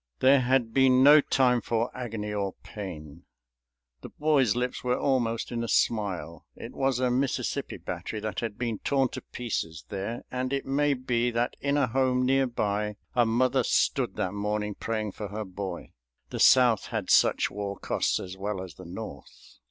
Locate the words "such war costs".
17.11-18.19